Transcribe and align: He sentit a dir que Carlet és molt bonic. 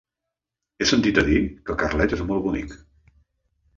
He 0.77 0.87
sentit 0.91 1.21
a 1.21 1.25
dir 1.29 1.43
que 1.69 1.77
Carlet 1.83 2.17
és 2.19 2.25
molt 2.33 2.47
bonic. 2.47 2.75